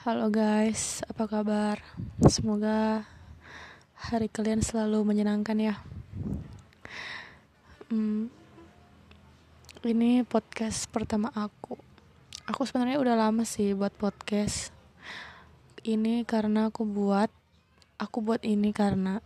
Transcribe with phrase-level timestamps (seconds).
[0.00, 1.76] Halo guys, apa kabar?
[2.24, 3.04] Semoga
[3.92, 5.76] hari kalian selalu menyenangkan ya.
[7.92, 8.32] Hmm,
[9.84, 11.76] ini podcast pertama aku.
[12.48, 14.72] Aku sebenarnya udah lama sih buat podcast.
[15.84, 17.28] Ini karena aku buat,
[18.00, 19.20] aku buat ini karena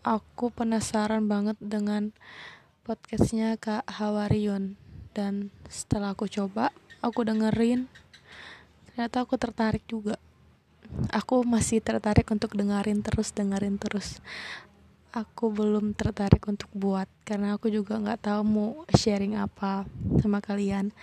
[0.00, 2.16] aku penasaran banget dengan
[2.88, 4.80] podcastnya Kak Hawarion.
[5.12, 6.72] Dan setelah aku coba,
[7.04, 7.92] aku dengerin
[8.94, 10.14] ternyata aku tertarik juga.
[11.10, 14.22] Aku masih tertarik untuk dengerin terus dengerin terus.
[15.10, 19.82] Aku belum tertarik untuk buat karena aku juga nggak tahu mau sharing apa
[20.22, 20.94] sama kalian.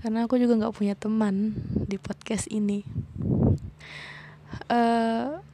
[0.00, 1.52] Karena aku juga nggak punya teman
[1.84, 2.88] di podcast ini.
[4.72, 5.44] Uh,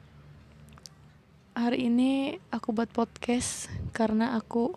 [1.51, 4.71] hari ini aku buat podcast karena aku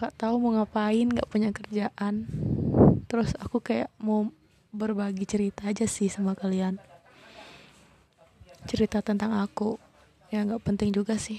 [0.00, 2.24] nggak tahu mau ngapain nggak punya kerjaan.
[3.12, 4.32] Terus aku kayak mau
[4.74, 6.82] berbagi cerita aja sih sama kalian.
[8.66, 9.78] Cerita tentang aku
[10.34, 11.38] ya nggak penting juga sih.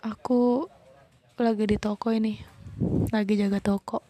[0.00, 0.64] Aku
[1.36, 2.40] lagi di toko ini
[3.12, 4.00] lagi jaga toko.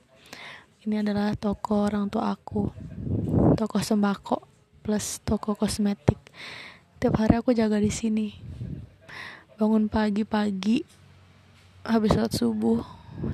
[0.86, 2.70] Ini adalah toko orang tua aku
[3.58, 4.38] toko sembako
[4.86, 6.22] plus toko kosmetik.
[7.03, 8.31] Tiap hari aku jaga di sini.
[9.58, 10.86] Bangun pagi-pagi
[11.83, 12.86] habis sholat subuh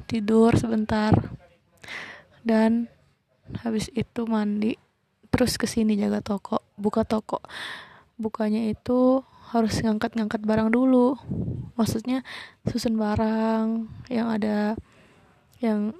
[0.08, 1.12] tidur sebentar
[2.46, 2.86] dan
[3.60, 4.78] habis itu mandi
[5.32, 7.40] terus ke sini jaga toko buka toko.
[8.20, 11.16] Bukanya itu harus ngangkat-ngangkat barang dulu.
[11.76, 12.24] Maksudnya
[12.68, 14.76] susun barang yang ada
[15.60, 15.96] yang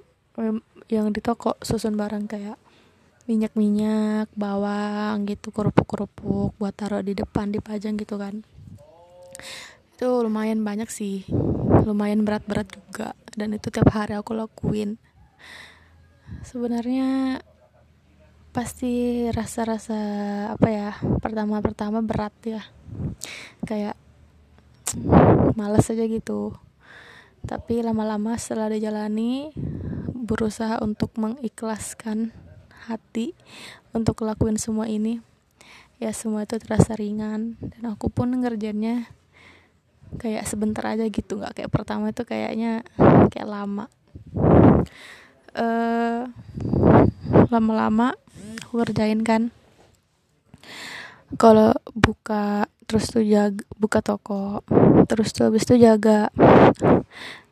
[0.89, 2.57] yang di toko susun barang kayak
[3.23, 8.43] minyak-minyak bawang gitu kerupuk-kerupuk buat taruh di depan dipajang gitu kan.
[9.95, 11.23] Itu lumayan banyak sih.
[11.87, 13.15] Lumayan berat-berat juga.
[13.33, 14.99] Dan itu tiap hari aku lakuin
[16.43, 17.39] sebenarnya
[18.53, 19.97] pasti rasa-rasa
[20.53, 20.89] apa ya
[21.23, 22.61] pertama-pertama berat ya.
[23.65, 23.97] Kayak
[25.57, 26.53] males aja gitu.
[27.43, 29.51] Tapi lama-lama setelah dijalani
[30.13, 32.31] berusaha untuk mengikhlaskan
[32.87, 33.33] hati
[33.91, 35.19] untuk lakuin semua ini.
[35.97, 37.57] Ya semua itu terasa ringan.
[37.59, 39.09] Dan aku pun ngerjainnya
[40.21, 41.41] kayak sebentar aja gitu.
[41.41, 42.85] Nggak kayak pertama itu kayaknya
[43.33, 43.89] kayak lama
[45.57, 46.29] uh,
[47.49, 48.17] lama-lama
[48.65, 49.53] aku kerjain kan.
[51.37, 54.61] Kalau buka terus tuh jaga buka toko
[55.09, 56.29] terus tuh habis itu jaga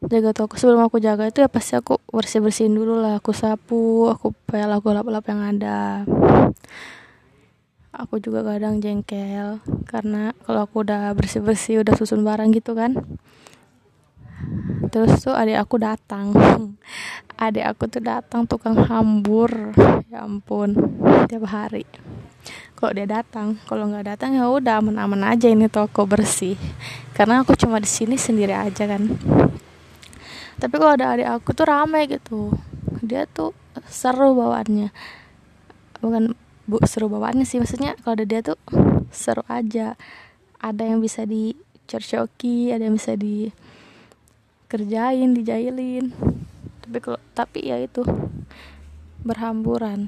[0.06, 0.53] jaga toko.
[0.57, 3.17] Sebelum aku jaga itu ya pasti aku bersih bersihin dulu lah.
[3.22, 6.06] Aku sapu aku pel aku lap lap yang ada.
[7.91, 12.95] Aku juga kadang jengkel karena kalau aku udah bersih bersih udah susun barang gitu kan
[14.91, 16.34] terus tuh adik aku datang.
[17.41, 19.50] Adik aku tuh datang tukang hambur.
[20.12, 20.78] Ya ampun
[21.25, 21.90] tiap hari.
[22.78, 26.59] Kalau dia datang kalau nggak datang ya udah aman-aman aja ini toko bersih.
[27.18, 29.09] Karena aku cuma di sini sendiri aja kan.
[30.62, 32.53] Tapi kalau ada adik aku tuh ramai gitu.
[33.02, 33.58] Dia tuh
[33.90, 34.94] seru bawaannya.
[36.02, 36.38] Bukan
[36.69, 38.58] bu seru bawaannya sih maksudnya kalau ada dia tuh
[39.09, 39.97] seru aja.
[40.62, 43.50] Ada yang bisa dicercoki ada yang bisa di
[44.72, 46.16] kerjain dijailin.
[46.80, 48.08] Tapi kalau tapi ya itu
[49.28, 50.08] berhamburan.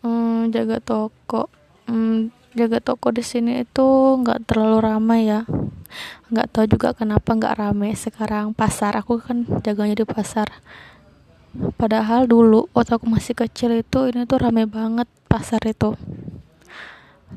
[0.00, 1.52] Hmm, jaga toko.
[1.84, 3.84] Hmm, jaga toko di sini itu
[4.24, 5.44] nggak terlalu ramai ya.
[6.32, 8.56] Nggak tahu juga kenapa nggak ramai sekarang.
[8.56, 10.48] Pasar aku kan jaganya di pasar.
[11.76, 15.92] Padahal dulu waktu aku masih kecil itu ini tuh ramai banget pasar itu.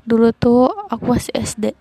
[0.08, 1.76] Dulu tuh aku masih SD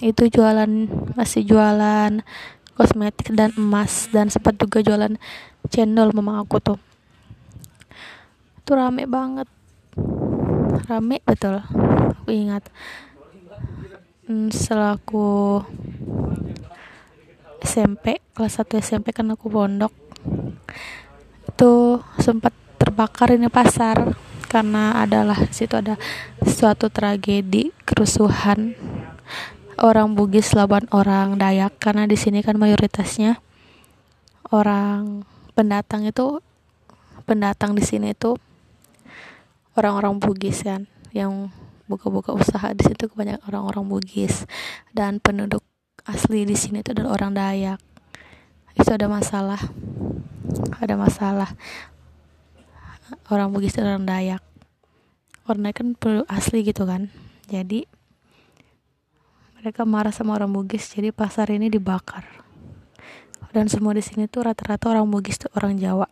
[0.00, 0.70] itu jualan
[1.18, 2.24] masih jualan
[2.72, 5.18] kosmetik dan emas dan sempat juga jualan
[5.68, 6.78] cendol mama aku tuh.
[8.62, 9.50] Itu rame banget.
[10.88, 11.60] Rame betul.
[12.22, 12.64] Aku ingat.
[14.24, 15.60] Hmm, setelah aku
[17.62, 19.92] SMP kelas 1 SMP kan aku pondok.
[21.50, 24.14] Itu sempat terbakar ini pasar
[24.50, 25.96] karena adalah situ ada
[26.44, 28.76] suatu tragedi kerusuhan
[29.82, 33.42] orang Bugis lawan orang Dayak karena di sini kan mayoritasnya
[34.54, 35.26] orang
[35.58, 36.38] pendatang itu
[37.26, 38.38] pendatang di sini itu
[39.74, 41.50] orang-orang Bugis kan yang
[41.90, 44.48] buka-buka usaha di situ kebanyakan orang-orang Bugis.
[44.94, 45.60] Dan penduduk
[46.08, 47.78] asli di sini itu adalah orang Dayak.
[48.72, 49.60] Itu ada masalah
[50.80, 51.50] ada masalah.
[53.28, 54.42] Orang Bugis dan orang Dayak.
[55.44, 57.12] Orang kan penduduk asli gitu kan.
[57.52, 57.84] Jadi
[59.62, 62.26] mereka marah sama orang Bugis jadi pasar ini dibakar.
[63.54, 66.10] Dan semua di sini tuh rata-rata orang Bugis tuh orang Jawa.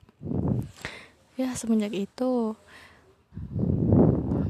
[1.35, 2.55] Ya semenjak itu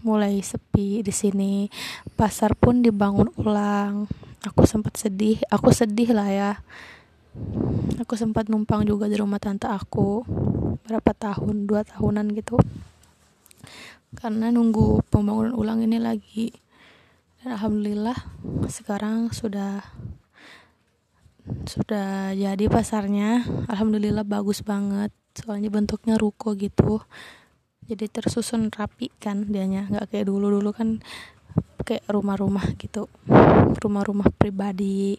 [0.04, 1.72] mulai sepi di sini.
[2.12, 4.04] Pasar pun dibangun ulang.
[4.44, 6.52] Aku sempat sedih aku sedih lah ya.
[8.04, 10.28] Aku sempat numpang juga di rumah tante aku
[10.84, 12.60] berapa tahun dua tahunan gitu.
[14.12, 16.52] Karena nunggu pembangunan ulang ini lagi
[17.40, 18.20] dan alhamdulillah
[18.68, 19.80] sekarang sudah
[21.64, 23.48] sudah jadi pasarnya.
[23.64, 25.08] Alhamdulillah bagus banget.
[25.32, 27.00] Soalnya bentuknya ruko gitu.
[27.88, 29.88] Jadi tersusun rapi kan dianya.
[29.88, 31.00] Nggak kayak dulu dulu kan
[31.88, 33.08] kayak rumah-rumah gitu.
[33.80, 35.16] Rumah-rumah pribadi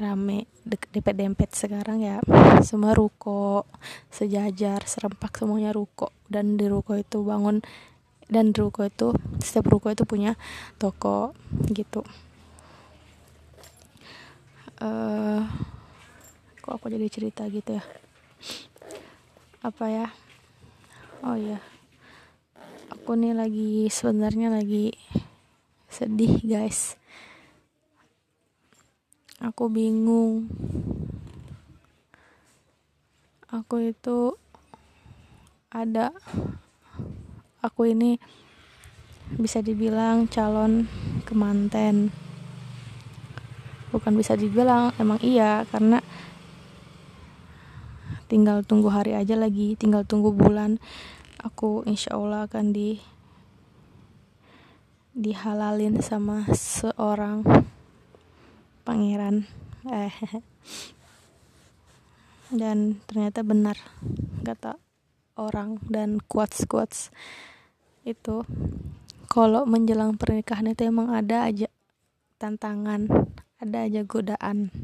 [0.00, 2.22] rame dempet dempet sekarang ya
[2.62, 3.66] semua ruko
[4.08, 6.16] sejajar serempak semuanya ruko.
[6.32, 7.60] Dan di ruko itu bangun
[8.32, 9.12] dan ruko itu
[9.44, 10.40] setiap ruko itu punya
[10.80, 11.36] toko
[11.68, 12.00] gitu.
[14.80, 15.44] Uh,
[16.64, 17.84] kok aku jadi cerita gitu ya?
[19.62, 20.08] Apa ya?
[21.22, 21.60] Oh ya
[23.02, 24.94] aku nih lagi sebenarnya lagi
[25.90, 26.94] sedih guys.
[29.42, 30.46] Aku bingung.
[33.50, 34.38] Aku itu
[35.66, 36.14] ada
[37.62, 38.18] aku ini
[39.38, 40.90] bisa dibilang calon
[41.24, 42.10] kemanten.
[43.94, 46.02] Bukan bisa dibilang emang iya karena
[48.26, 50.80] tinggal tunggu hari aja lagi tinggal tunggu bulan
[51.44, 52.96] aku insya Allah akan di
[55.12, 57.44] dihalalin sama seorang
[58.82, 59.44] pangeran.
[59.86, 60.12] Eh
[62.52, 63.80] dan ternyata benar
[64.44, 64.76] kata
[65.36, 67.12] orang dan quotes quotes
[68.02, 68.44] itu.
[69.32, 71.68] Kalau menjelang pernikahan itu emang ada aja
[72.36, 73.08] tantangan
[73.62, 74.74] ada aja godaan.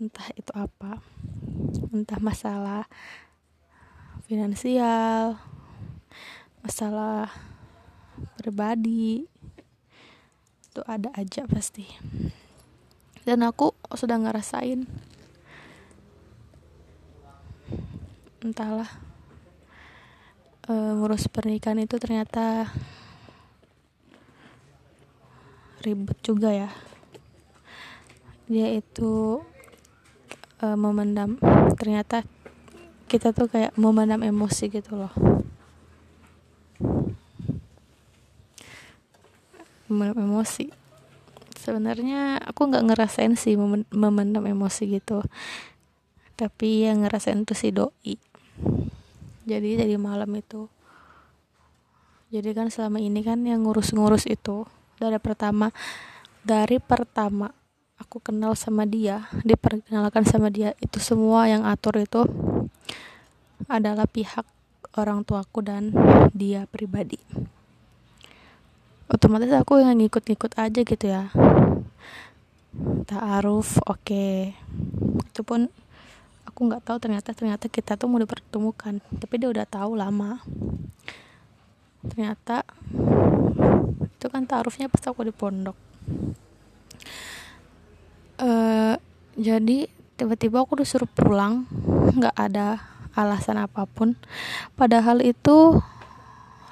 [0.00, 1.04] Entah itu apa.
[1.92, 2.88] Entah masalah
[4.26, 5.38] finansial
[6.66, 7.30] masalah
[8.34, 9.22] pribadi
[10.66, 11.86] itu ada aja pasti.
[13.22, 14.82] Dan aku sudah ngerasain.
[18.42, 19.05] Entahlah
[20.66, 22.70] e, ngurus pernikahan itu ternyata
[25.86, 26.70] ribet juga ya.
[28.50, 29.42] Dia itu
[30.58, 31.38] e, memendam.
[31.78, 32.26] Ternyata
[33.06, 35.14] kita tuh kayak memendam emosi gitu loh.
[39.86, 40.66] Memendam emosi.
[41.54, 43.54] Sebenarnya aku nggak ngerasain sih
[43.94, 45.22] memendam emosi gitu.
[46.36, 48.18] Tapi yang ngerasain tuh si doi
[49.46, 50.66] jadi dari malam itu.
[52.34, 54.66] Jadi kan selama ini kan yang ngurus-ngurus itu
[54.98, 55.70] dari pertama
[56.42, 57.46] dari pertama
[58.02, 62.26] aku kenal sama dia diperkenalkan sama dia itu semua yang atur itu
[63.70, 64.44] adalah pihak
[64.98, 65.94] orang tuaku dan
[66.34, 67.22] dia pribadi.
[69.06, 71.30] Otomatis aku yang ngikut-ngikut aja gitu ya.
[73.06, 74.02] Ta'aruf oke.
[74.02, 74.58] Okay.
[75.30, 75.70] itu pun
[76.56, 79.04] aku nggak tahu ternyata ternyata kita tuh mau dipertemukan.
[79.20, 80.40] Tapi dia udah tahu lama.
[82.00, 82.64] Ternyata
[84.00, 85.76] itu kan ta'arufnya pas aku di pondok.
[88.40, 88.96] Uh,
[89.36, 89.84] jadi
[90.16, 91.68] tiba-tiba aku disuruh pulang
[92.16, 92.80] nggak ada
[93.12, 94.16] alasan apa pun.
[94.80, 95.76] Padahal itu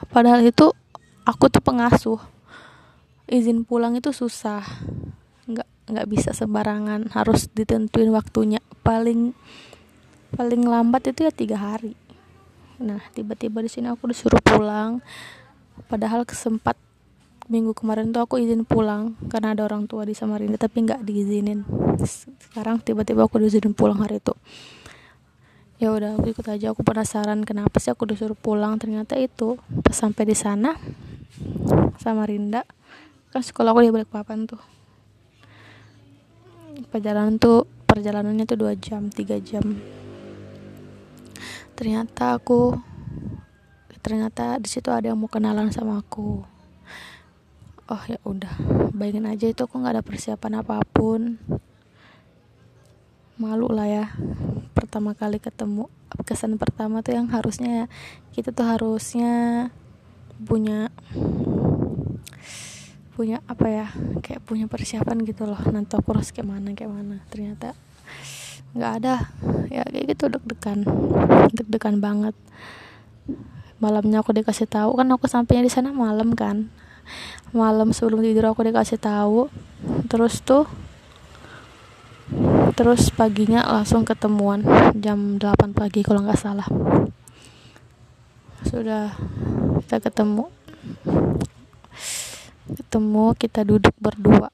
[0.09, 0.73] padahal itu
[1.29, 2.25] aku tuh pengasuh.
[3.29, 4.64] Izin pulang itu susah.
[5.45, 8.64] Nggak nggak bisa sembarangan harus ditentuin waktunya.
[8.81, 9.37] Paling
[10.35, 11.95] paling lambat itu ya tiga hari.
[12.83, 14.99] Nah tiba-tiba di sini aku disuruh pulang.
[15.87, 16.79] Padahal kesempat
[17.47, 21.62] minggu kemarin tuh aku izin pulang karena ada orang tua di Samarinda tapi nggak diizinin.
[22.41, 24.35] Sekarang tiba-tiba aku diizinin pulang hari itu.
[25.79, 26.71] Ya udah aku ikut aja.
[26.75, 28.79] Aku penasaran kenapa sih aku disuruh pulang.
[28.79, 30.75] Ternyata itu pas sampai di sana
[31.99, 32.62] sama Rinda
[33.35, 34.62] kan sekolah aku di balik papan tuh.
[36.91, 39.62] Perjalanan tuh perjalanannya tuh dua jam tiga jam
[41.75, 42.79] ternyata aku
[44.05, 46.45] ternyata di situ ada yang mau kenalan sama aku.
[47.89, 48.53] Oh ya udah.
[48.93, 51.41] Bayangin aja itu aku nggak ada persiapan apa pun.
[53.41, 54.05] Malu lah ya
[54.77, 55.89] pertama kali ketemu.
[56.29, 57.89] Kesan pertama tuh yang harusnya
[58.37, 59.69] kita tuh harusnya
[60.45, 60.93] punya
[63.15, 63.87] punya apa ya
[64.21, 65.61] kayak punya persiapan gitu loh.
[65.73, 67.17] Nanti aku harus kayak mana kayak mana.
[67.33, 67.73] Ternyata
[68.75, 69.31] nggak ada.
[69.71, 70.83] Ya kayak gitu deg-degan.
[71.54, 72.35] Deg-degan banget.
[73.78, 76.69] Malamnya aku dikasih tahu kan aku sampainya di sana malam kan.
[77.54, 79.47] Malam sebelum tidur aku dikasih tahu.
[80.11, 80.66] Terus tuh
[82.75, 84.64] terus paginya langsung ketemuan
[84.99, 86.66] jam 8 pagi kalau nggak salah.
[88.66, 89.14] Sudah
[89.87, 90.50] kita ketemu.
[92.64, 94.50] Ketemu kita duduk berdua.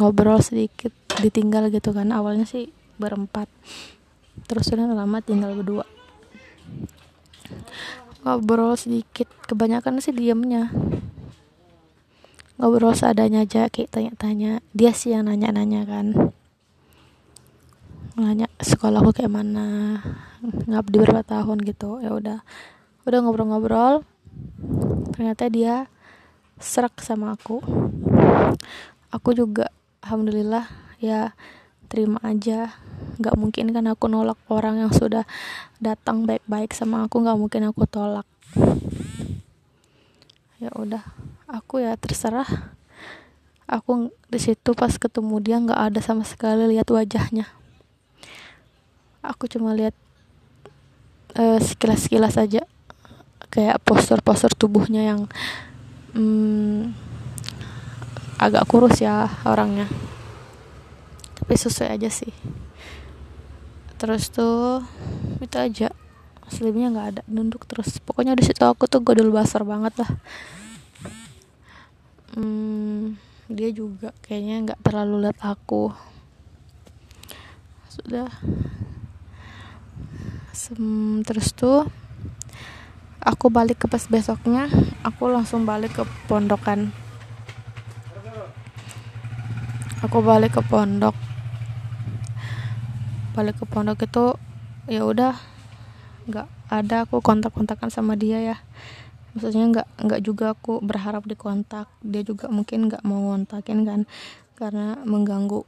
[0.00, 2.10] Ngobrol sedikit ditinggal gitu kan.
[2.10, 3.48] Awalnya sih berempat.
[4.48, 5.84] Terus sudah lama tinggal berdua.
[8.22, 10.70] Ngobrol sedikit kebanyakan sih diemnya.
[12.60, 14.62] Ngobrol seadanya aja kayak tanya-tanya.
[14.70, 16.06] Dia sih yang nanya-nanya kan.
[18.14, 19.98] Nanya sekolahku kayak mana?
[20.42, 21.66] Ngabdi berapa tahun?
[21.66, 21.98] gitu.
[21.98, 22.38] Ya udah.
[23.02, 24.06] Udah ngobrol-ngobrol.
[25.16, 25.90] Ternyata dia
[26.62, 27.58] serak sama aku.
[29.10, 29.68] Aku juga
[30.06, 30.70] alhamdulillah
[31.02, 31.34] ya
[31.92, 32.72] terima aja.
[33.20, 35.28] Nggak mungkin kan aku nolak orang yang sudah
[35.76, 38.24] datang baik-baik sama aku nggak mungkin aku tolak.
[40.56, 41.04] Ya udah
[41.44, 42.48] aku ya terserah.
[43.68, 47.44] Aku di situ pas ketemu dia nggak ada sama sekali lihat wajahnya.
[49.20, 49.92] Aku cuma lihat
[51.36, 52.64] uh, sekilas-sekilas aja.
[53.52, 55.20] Kayak postur-postur tubuhnya yang
[56.16, 56.96] hmm,
[58.40, 59.92] agak kurus ya orangnya
[61.42, 62.30] tapi sesuai aja sih.
[63.98, 64.86] Terus tuh
[65.42, 65.90] itu aja.
[66.46, 67.98] Selipnya nggak ada nunduk terus.
[67.98, 70.10] Pokoknya di situ aku tuh godol basar banget lah.
[72.38, 73.18] Hmm,
[73.50, 75.90] dia juga kayaknya nggak terlalu lihat aku.
[77.90, 78.30] Sudah.
[80.54, 81.90] Sem terus tuh
[83.18, 84.70] aku balik ke pas besoknya
[85.02, 86.94] aku langsung balik ke pondokan.
[90.06, 91.31] Aku balik ke pondok
[93.32, 94.36] balik ke pondok itu
[94.86, 95.36] ya udah
[96.28, 98.56] nggak ada aku kontak-kontakan sama dia ya.
[99.32, 104.00] Maksudnya nggak nggak juga aku berharap dikontak dia juga mungkin nggak mau ngontakin kan
[104.56, 105.64] karena mengganggu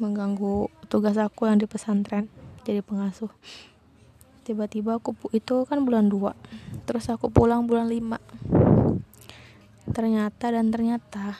[0.00, 2.32] mengganggu tugas aku yang di pesantren
[2.64, 3.30] jadi pengasuh.
[4.46, 8.16] Tiba-tiba aku itu kan bulan 2 terus aku pulang bulan 5
[9.90, 11.38] ternyata dan ternyata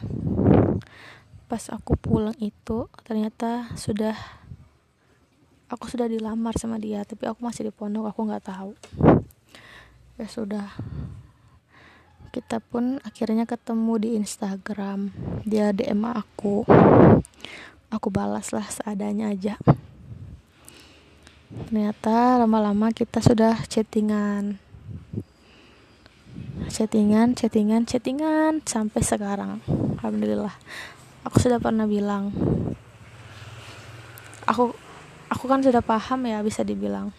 [1.47, 4.19] pas aku pulang itu ternyata sudah
[5.67, 8.73] aku sudah dilamar sama dia tapi aku masih di pondok aku nggak tahu.
[10.17, 10.69] Ya sudah.
[12.31, 15.13] Kita pun akhirnya ketemu di Instagram.
[15.45, 16.65] Dia DM aku.
[17.93, 19.57] Aku balas lah seadanya aja.
[21.69, 24.61] Ternyata lama-lama kita sudah chattingan.
[26.67, 29.65] Chattingan chattingan chattingan sampai sekarang.
[29.99, 30.55] Alhamdulillah.
[31.25, 32.31] Aku sudah pernah bilang
[34.47, 34.73] aku
[35.27, 37.11] aku kan sudah paham ya bisa dibilang.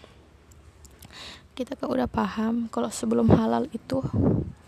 [1.52, 4.00] Kita kan udah paham kalau sebelum halal itu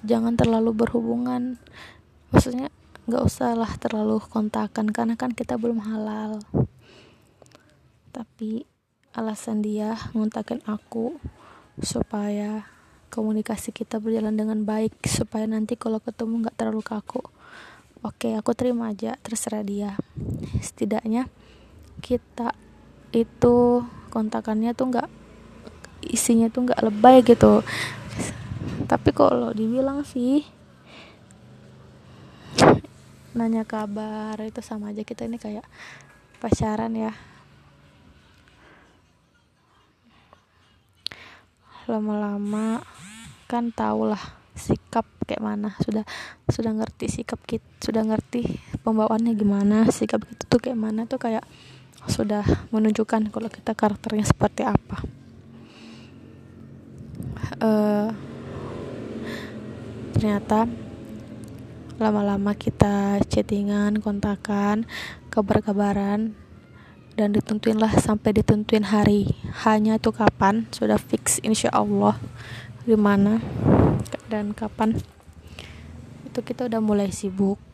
[0.02, 1.56] jangan terlalu berhubungan.
[2.35, 2.68] Maksudnya
[3.06, 6.42] nggak usah lah terlalu kontakan karena kan kita belum halal.
[8.11, 8.66] Tapi
[9.14, 11.18] alasan dia ngontakin aku
[11.78, 12.66] supaya
[13.11, 17.23] komunikasi kita berjalan dengan baik supaya nanti kalau ketemu nggak terlalu kaku.
[18.00, 19.99] Oke aku terima aja terserah dia.
[20.62, 21.26] Setidaknya
[22.00, 22.54] kita
[23.11, 25.09] itu kontakannya tuh nggak
[26.07, 27.62] isinya tuh nggak lebay gitu.
[28.87, 30.43] Tapi kalau dibilang sih
[33.31, 35.62] nanya kabar itu sama aja kita ini kayak
[36.43, 37.14] pacaran ya.
[41.87, 42.83] Lama-lama
[43.50, 44.23] kan tau lah
[44.55, 45.79] sikap kayak mana.
[45.83, 46.02] Sudah
[46.50, 51.47] sudah ngerti sikap kita sudah ngerti pembawaannya gimana sikap kita tuh kayak mana tuh kayak
[52.09, 55.04] sudah menunjukkan kalau kita karakternya seperti apa.
[57.61, 58.09] Uh,
[60.16, 60.64] ternyata
[62.00, 64.88] lama-lama kita chattingan kontakan
[65.28, 66.33] kabar-kabaran
[67.21, 69.37] dan ditentuin lah sampai ditentuin hari.
[69.69, 72.16] Hanya tuh kapan sudah fix insya Allah.
[72.88, 73.45] Di mana
[74.33, 74.97] dan kapan?
[76.25, 77.70] Itu kita udah mulai sibuk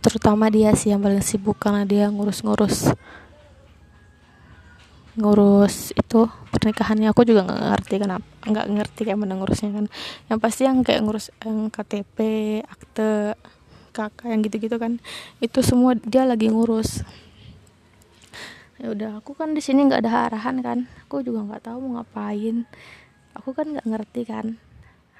[0.00, 2.94] terutama dia sih yang paling sibuk karena dia ngurus-ngurus
[5.18, 7.10] ngurus itu pernikahannya.
[7.10, 9.86] Aku juga nggak ngerti kenapa nggak ngerti kayak mana ngurusnya kan.
[10.30, 12.18] Yang pasti yang kayak ngurus yang KTP
[12.64, 13.34] akte
[13.90, 15.02] kakak yang gitu-gitu kan
[15.42, 17.02] itu semua dia lagi ngurus.
[18.78, 20.78] Ya udah aku kan di sini nggak ada arahan kan.
[21.10, 22.62] Aku juga nggak tahu mau ngapain.
[23.34, 24.46] Aku kan nggak ngerti kan.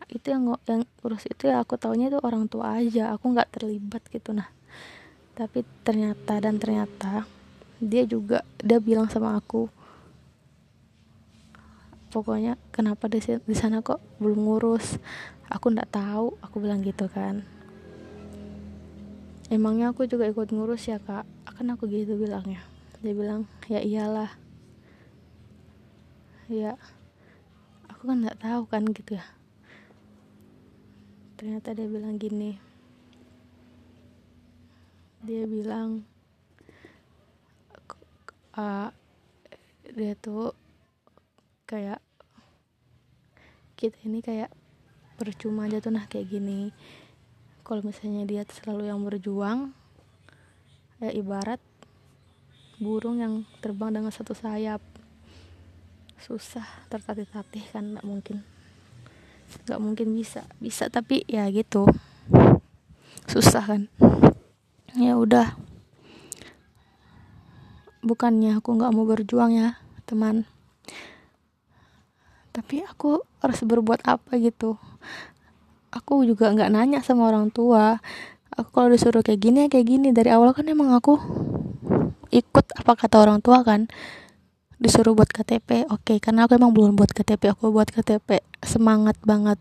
[0.09, 3.13] Itu yang yang urus itu ya aku taunya itu orang tua aja.
[3.19, 4.58] Aku nggak terlibat gitu nah
[5.39, 7.23] tapi ternyata dan ternyata
[7.79, 9.71] dia juga dia bilang sama aku
[12.11, 14.99] pokoknya kenapa di di sana kok belum ngurus?
[15.49, 17.45] Aku nggak tahu aku bilang gitu kan.
[19.49, 21.25] Emangnya aku juga ikut ngurus ya kak?
[21.49, 22.61] Akan aku gitu bilangnya.
[23.01, 24.35] Dia bilang ya iyalah.
[26.51, 26.77] Ya
[27.89, 29.25] aku kan nggak tahu kan gitu ya.
[31.39, 32.68] Ternyata dia bilang gini
[35.19, 36.07] dia bilang
[38.55, 38.91] uh,
[39.91, 40.55] dia tuh
[41.67, 41.99] kayak
[43.75, 44.51] kita ini kayak
[45.19, 46.71] percuma aja tuh nah kayak gini.
[47.67, 49.75] Kalau misalnya dia selalu yang berjuang
[50.99, 51.63] ya ibarat
[52.79, 54.83] burung yang terbang dengan satu sayap.
[56.19, 58.47] Susah tertatih-tatih kan nggak mungkin.
[59.67, 61.87] Nggak mungkin bisa bisa tapi ya gitu.
[63.27, 63.83] Susah kan
[64.99, 65.55] ya udah.
[68.03, 70.43] Bukannya aku nggak mau berjuang ya teman.
[72.51, 74.75] Tapi aku harus berbuat apa gitu.
[75.95, 78.03] Aku juga nggak nanya sama orang tua.
[78.59, 80.09] Aku kalau disuruh kayak gini ya kayak gini.
[80.11, 81.15] Dari awal kan emang aku
[82.35, 83.87] ikut apa kata orang tua kan.
[84.79, 89.19] Disuruh buat KTP oke okay, karena aku emang belum buat KTP aku buat KTP semangat
[89.27, 89.59] banget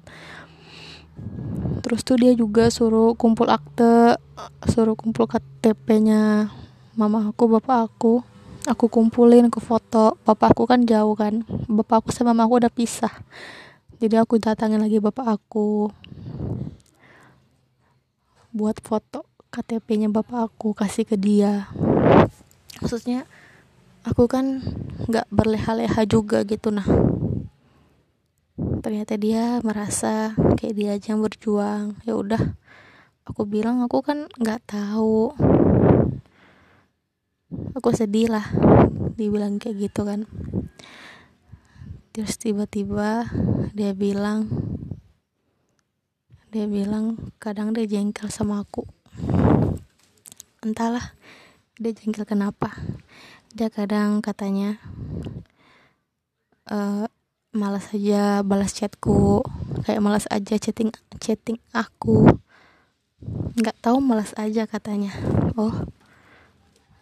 [1.81, 4.19] terus tuh dia juga suruh kumpul akte
[4.67, 6.51] suruh kumpul KTP-nya
[6.97, 8.25] mama aku bapak aku.
[8.67, 10.19] Aku kumpulin ke foto.
[10.27, 11.45] Bapak aku kan jauh kan.
[11.71, 13.13] Bapak aku sama mama aku udah pisah.
[14.01, 15.87] Jadi aku datangin lagi bapak aku
[18.51, 21.69] buat foto KTP-nya bapak aku kasih ke dia.
[22.83, 23.23] Maksudnya
[24.03, 24.59] aku kan
[25.07, 26.87] nggak berleha-leha juga gitu nah
[28.81, 31.97] ternyata dia merasa kayak dia aja yang berjuang.
[32.05, 32.41] Ya udah
[33.27, 35.33] aku bilang aku kan nggak tahu.
[37.77, 38.45] Aku sedih lah
[39.17, 40.27] dibilang kayak gitu kan.
[42.13, 43.29] Terus tiba-tiba
[43.77, 44.49] dia bilang
[46.49, 48.87] dia bilang kadang dia jengkel sama aku.
[50.65, 51.13] Entahlah
[51.77, 52.73] dia jengkel kenapa?
[53.53, 54.81] Dia kadang katanya
[56.71, 57.05] uh,
[57.57, 59.41] malas aja balas chatku.
[59.81, 62.37] Kayak malas aja chatting chatting aku.
[63.57, 65.09] Nggak tahu malas aja katanya.
[65.57, 65.73] Oh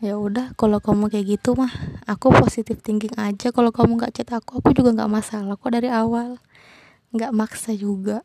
[0.03, 1.71] ya udah kalau kamu kayak gitu mah
[2.07, 3.51] aku positif thinking aja.
[3.51, 6.39] Kalau kamu nggak chat aku aku juga nggak masalah kok dari awal.
[7.11, 8.23] Nggak maksa juga.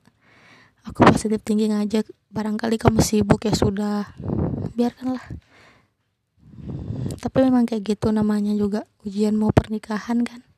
[0.87, 2.07] Aku positif thinking aja.
[2.31, 4.15] Barangkali kamu sibuk ya sudah.
[4.79, 5.27] Biarkanlah.
[7.21, 10.50] Tapi memang kayak gitu namanya juga ujian mau pernikahan kan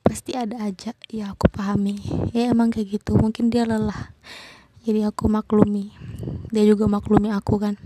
[0.00, 0.96] pasti ada aja.
[1.12, 2.00] Ya aku pahami.
[2.34, 3.16] Ya emang kayak gitu.
[3.16, 4.12] Mungkin dia lelah.
[4.84, 5.92] Jadi aku maklumi.
[6.48, 7.76] Dia juga maklumi aku kan.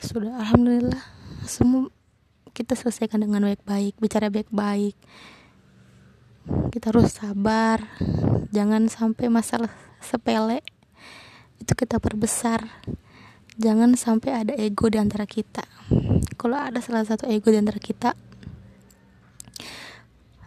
[0.00, 1.04] Sudah alhamdulillah.
[1.44, 1.92] Semua
[2.54, 4.96] kita selesaikan dengan baik-baik bicara baik-baik.
[6.72, 7.84] Kita harus sabar.
[8.54, 10.62] Jangan sampai masalah sepele
[11.60, 12.64] itu kita perbesar.
[13.54, 15.62] Jangan sampai ada ego di antara kita.
[16.34, 18.12] Kalau ada salah satu ego di antara kita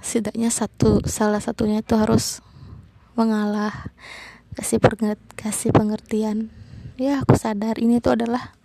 [0.08, 2.40] setidaknya satu salah satunya itu harus
[3.20, 3.92] mengalah
[4.56, 4.80] kasih
[5.36, 6.48] kasih pengertian
[6.96, 8.56] ya aku sadar ini tuh adalah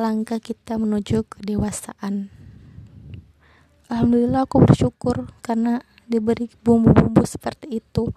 [0.00, 2.32] langkah kita menuju kedewasaan.
[3.92, 8.08] Alhamdulillah aku bersyukur karena diberi bumbu-bumbu seperti itu.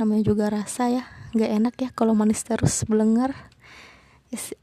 [0.00, 1.04] Namanya juga rasa ya,
[1.34, 3.34] gak enak ya kalau manis terus belengar.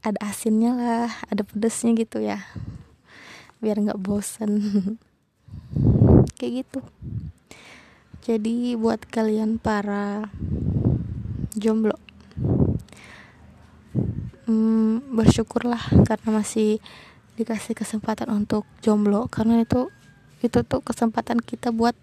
[0.02, 2.42] Ada asinnya lah, ada pedesnya gitu ya.
[3.62, 4.50] Biar gak bosen.
[6.36, 6.80] Kayak gitu.
[8.26, 10.28] Jadi buat kalian para
[11.56, 11.96] jomblo
[14.46, 16.78] hmm, bersyukurlah karena masih
[17.36, 19.92] dikasih kesempatan untuk jomblo karena itu
[20.40, 21.96] itu tuh kesempatan kita buat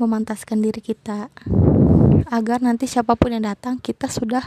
[0.00, 1.28] memantaskan diri kita.
[2.32, 4.42] Agar nanti siapa pun yang datang kita sudah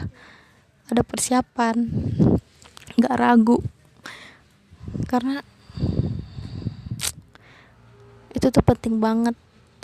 [0.90, 1.86] ada persiapan.
[2.98, 3.62] Nggak ragu.
[5.06, 5.40] Karena
[8.36, 9.36] itu tuh penting banget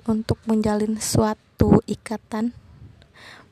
[0.05, 2.53] untuk menjalin suatu ikatan.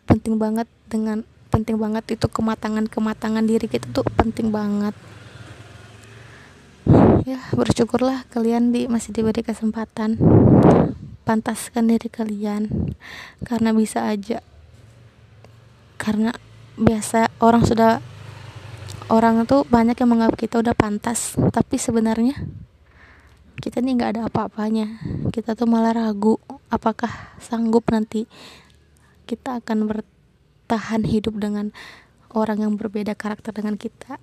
[0.04, 4.92] Penting banget dengan penting banget itu kematangan kematangan diri kita tuh penting banget.
[7.22, 10.18] Ya bersyukurlah kalian di masih diberi kesempatan.
[11.22, 12.92] Pantaskan diri kalian
[13.46, 14.42] karena bisa aja.
[15.96, 16.34] Karena
[16.74, 18.02] biasa orang sudah
[19.12, 22.32] orang tuh banyak yang menganggap kita udah pantas tapi sebenarnya
[23.62, 24.98] kita nih nggak ada apa-apanya.
[25.30, 28.26] Kita tuh malah ragu apakah sanggup nanti
[29.30, 30.02] kita akan ber
[30.72, 31.68] bertahan hidup dengan
[32.32, 34.16] orang yang berbeda karakter dengan kita?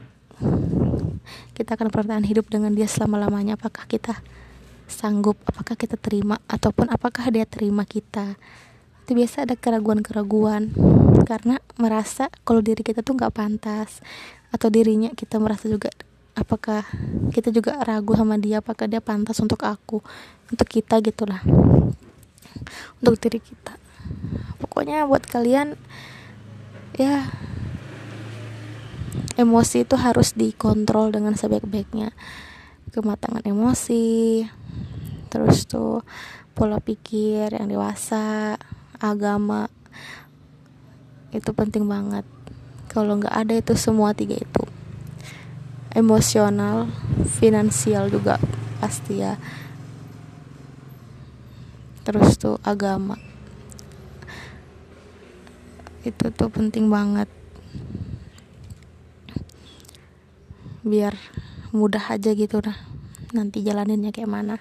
[1.53, 3.53] Kita akan bertahan hidup dengan dia selama-lamanya.
[3.53, 4.17] Apakah kita
[4.89, 5.37] sanggup?
[5.45, 6.41] Apakah kita terima?
[6.49, 8.33] Ataupun apakah dia terima kita?
[9.05, 10.73] Itu biasa ada keraguan-keraguan.
[11.21, 14.01] Karena merasa kalau diri kita tuh nggak pantas
[14.49, 15.93] atau dirinya kita merasa juga
[16.39, 16.87] apakah
[17.35, 18.63] kita juga ragu sama dia?
[18.63, 19.99] Apakah dia pantas untuk aku
[20.49, 21.43] untuk kita gitulah
[22.99, 23.75] untuk diri kita.
[24.59, 25.77] Pokoknya buat kalian
[26.97, 27.29] ya
[29.39, 32.11] emosi itu harus dikontrol dengan sebaik-baiknya.
[32.89, 34.43] Kematangan emosi
[35.29, 36.01] terus tuh
[36.57, 38.57] pola pikir yang dewasa
[38.97, 39.69] agama
[41.29, 42.25] itu penting banget.
[42.89, 44.78] Kalau nggak ada itu semua tiga itu
[45.93, 46.89] emosional
[47.39, 48.37] finansial juga
[48.77, 49.37] pasti ya.
[52.05, 53.17] Terus tuh agama.
[56.05, 57.29] Itu tuh penting banget.
[60.81, 61.13] Biar
[61.69, 62.77] mudah aja gitu nah
[63.29, 64.57] nanti jalaninnya kayak mana.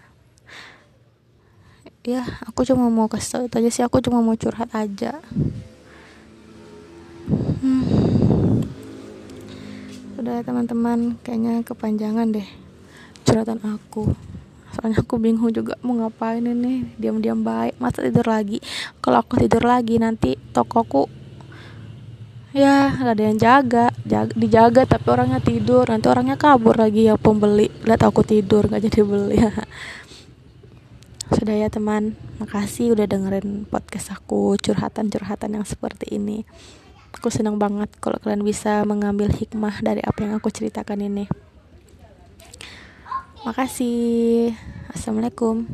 [2.05, 3.85] Ya aku cuma mau kasih tau itu aja sih.
[3.85, 5.21] Aku cuma mau curhat aja.
[7.61, 7.98] Hmm.
[10.29, 11.17] Udah teman-teman.
[11.25, 12.45] Kayaknya kepanjangan deh
[13.25, 14.13] curhatan aku.
[14.77, 16.85] Soalnya aku bingung juga mau ngapain ini.
[17.01, 17.81] Diam-diam baik.
[17.81, 18.61] Masa tidur lagi?
[19.01, 21.09] Kalau aku tidur lagi nanti tokoku
[22.49, 25.89] ya gak ada yang jaga, jaga dijaga tapi orangnya tidur.
[25.89, 27.73] Nanti orangnya kabur lagi ya pembeli.
[27.89, 29.41] Lihat aku tidur nggak jadi beli.
[31.41, 32.21] Sudah ya teman.
[32.37, 36.45] Makasih udah dengerin podcast aku curhatan-curhatan yang seperti ini
[37.15, 41.25] aku senang banget kalau kalian bisa mengambil hikmah dari apa yang aku ceritakan ini.
[43.47, 44.53] Makasih.
[44.93, 45.69] Assalamualaikum